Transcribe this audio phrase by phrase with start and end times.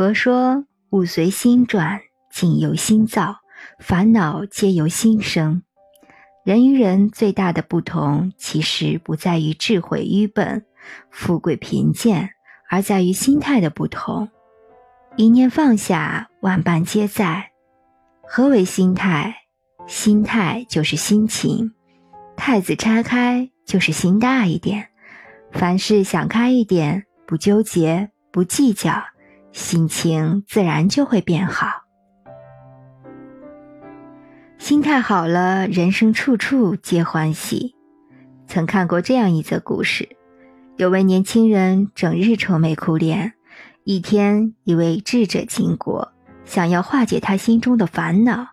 [0.00, 2.00] 佛说：“物随心转，
[2.32, 3.36] 境由心造，
[3.78, 5.62] 烦恼皆由心生。
[6.42, 10.64] 人与人最大的不同，其实不在于智慧愚笨、
[11.10, 12.30] 富贵贫贱，
[12.70, 14.26] 而在于心态的不同。
[15.16, 17.50] 一念放下，万般皆在。
[18.22, 19.36] 何为心态？
[19.86, 21.74] 心态就是心情。
[22.38, 24.88] 太子拆开，就是心大一点。
[25.52, 28.94] 凡事想开一点，不纠结，不计较。”
[29.52, 31.66] 心情自然就会变好，
[34.58, 37.74] 心态好了，人生处处皆欢喜。
[38.46, 40.08] 曾看过这样一则故事：
[40.76, 43.32] 有位年轻人整日愁眉苦脸，
[43.84, 46.12] 一天，一位智者经过，
[46.44, 48.48] 想要化解他心中的烦恼。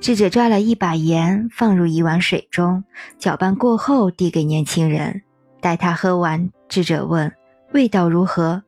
[0.00, 2.82] 智者抓了一把盐，放入一碗水中，
[3.18, 5.20] 搅拌过后递给年轻人。
[5.60, 7.30] 待他喝完，智者问
[7.74, 8.62] ：“味道如何？”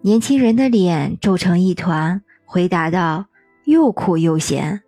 [0.00, 3.26] 年轻人的脸皱成一团，回答道
[3.66, 4.82] ：“又苦又咸。”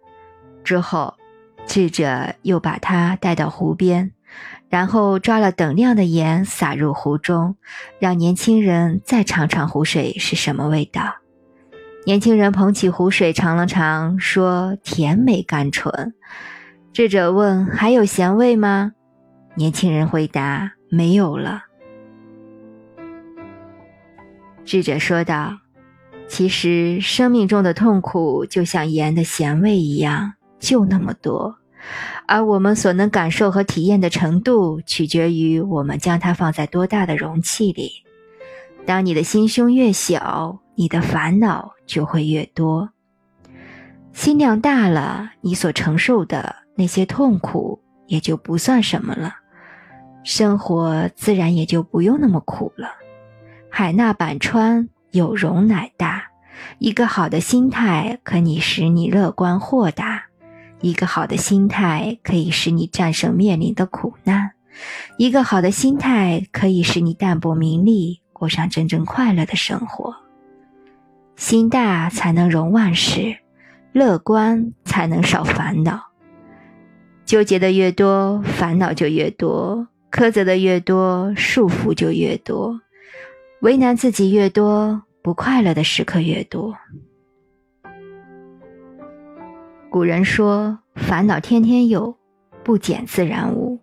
[0.62, 1.14] 之后，
[1.66, 4.12] 智者又把他带到湖边，
[4.68, 7.56] 然后抓了等量的盐撒入湖中，
[7.98, 11.16] 让年轻人再尝尝湖水是什么味道。
[12.06, 16.14] 年轻人捧起湖水尝了尝，说：“甜美甘醇。”
[16.94, 18.92] 智者问：“还有咸味吗？”
[19.56, 21.64] 年轻人回答：“没有了。”
[24.70, 25.58] 智者说道
[26.30, 31.56] ：“其实生命中的痛苦就像盐的咸味一样，就那么多，
[32.28, 37.90] 而我们所能感受和体验的程度，取决于我们将它放在多大的容器里。
[38.86, 42.90] 当你的心胸越小，你的烦恼就会越多。
[44.12, 49.34] 心量大了，你所承受的那些痛苦也就不算什么了，
[50.22, 52.88] 生活自然也就不用那么苦了。”
[53.70, 56.24] 海纳百川，有容乃大。
[56.78, 60.24] 一个好的心态可以使你乐观豁达，
[60.80, 64.50] 一个好的心态可以使你战胜面临的苦难，
[65.16, 70.14] 一个好的心态可以使你淡泊名利，过上真正快乐的生活。
[71.36, 73.38] 心大才能容万事，
[73.92, 76.10] 乐观才能少烦恼。
[77.24, 82.80] 纠结的越多，烦恼就越多；苛责的越多，束缚就越多。
[83.60, 86.74] 为难自己越多，不快乐的时刻越多。
[89.90, 92.16] 古人说：“烦恼天天有，
[92.64, 93.78] 不减自然无。”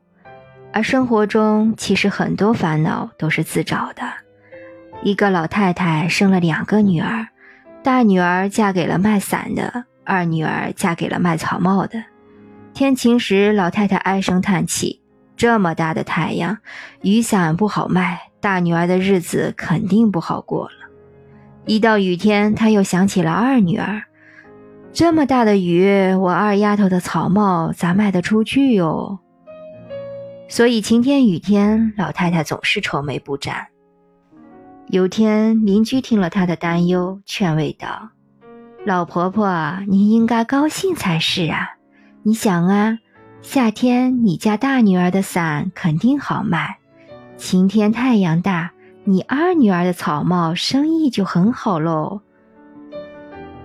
[0.73, 4.01] 而生活中，其实很多烦恼都是自找的。
[5.03, 7.27] 一个老太太生了两个女儿，
[7.83, 12.03] 大女儿嫁给了卖伞的，二女儿嫁给了卖草帽的。
[12.73, 15.03] 天晴时，老太太唉声叹气
[15.37, 16.57] ：“这么大的太阳，
[17.01, 20.71] 雨伞不好卖。”大女儿的日子肯定不好过了。
[21.65, 24.03] 一到雨天，她又想起了二女儿。
[24.93, 29.19] 这么大的雨，我二丫头的草帽咋卖得出去哟？
[30.47, 33.67] 所以晴天雨天，老太太总是愁眉不展。
[34.87, 38.11] 有天，邻居听了她的担忧，劝慰道
[38.85, 41.71] ：“老婆婆，你应该高兴才是啊！
[42.23, 42.97] 你想啊，
[43.41, 46.77] 夏天你家大女儿的伞肯定好卖。”
[47.37, 52.21] 晴天太阳大，你二女儿的草帽生意就很好喽。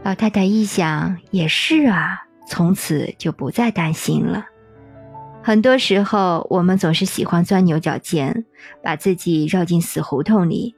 [0.02, 4.44] 老太太一想，也是啊，从此就不再担心了。
[5.42, 8.44] 很多时候，我们总是喜欢钻牛角尖，
[8.82, 10.74] 把自己绕进死胡同里。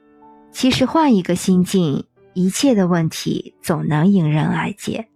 [0.51, 5.07] 其实换一个心境，一切的问题总能迎刃而解。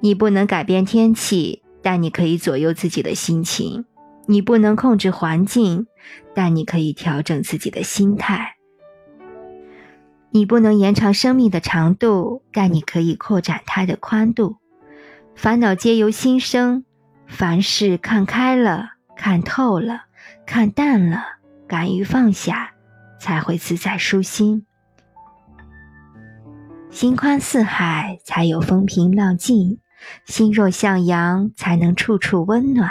[0.00, 3.84] 你不能改变天气，但你可以左右自己的心情。
[4.26, 5.86] 你不能控制环境，
[6.34, 8.56] 但你可以调整自己的心态。
[10.30, 14.58] 你不能延长生命的长度，但你可以扩展它的宽度。
[15.34, 16.84] 烦恼皆由心生，
[17.26, 20.02] 凡事看开了，看透了，
[20.44, 21.22] 看淡了，
[21.66, 22.72] 敢于放下，
[23.18, 24.66] 才会自在舒心。
[26.90, 29.78] 心宽似海，才有风平浪静；
[30.26, 32.90] 心若向阳，才能处处温暖。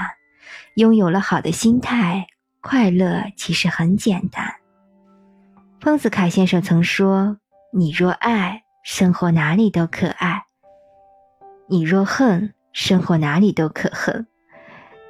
[0.76, 2.28] 拥有了好的心态，
[2.62, 4.56] 快乐其实很简单。
[5.80, 7.38] 丰子恺先生曾说
[7.72, 10.40] ：“你若爱，生活哪里都可爱；
[11.70, 14.26] 你若恨，生活哪里都可恨；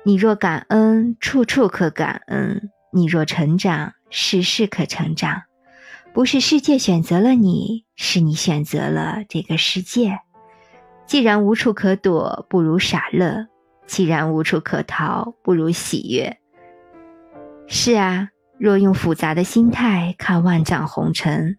[0.03, 5.43] 你若感恩，处处可感恩；你若成长，事事可成长。
[6.13, 10.19] 不是世界选择了你，是你选择了这个世界。
[11.05, 13.47] 既然无处可躲，不如傻乐。”
[13.85, 16.37] 既然无处可逃，不如喜悦。
[17.67, 21.57] 是啊，若用复杂的心态看万丈红尘，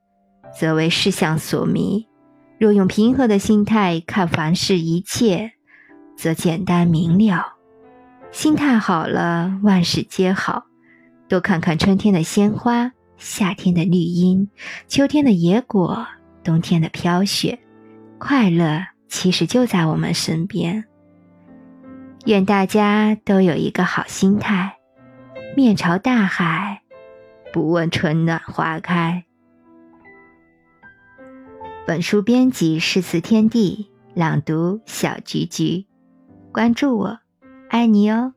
[0.59, 2.07] 则为世相所迷；
[2.59, 5.53] 若用平和的心态看凡事一切，
[6.17, 7.55] 则简单明了。
[8.33, 10.65] 心态好了，万事皆好。
[11.29, 14.49] 多看看春天的鲜花，夏天的绿荫，
[14.87, 16.07] 秋天的野果，
[16.45, 17.59] 冬天的飘雪，
[18.19, 20.85] 快乐其实就在我们身边。
[22.27, 24.79] 愿大家都有一个好心态，
[25.57, 26.83] 面朝大海，
[27.53, 29.25] 不问春暖花开。
[31.87, 35.87] 本书编辑诗词天地，朗读小菊菊。
[36.53, 37.21] 关注我，
[37.71, 38.35] 爱你哦。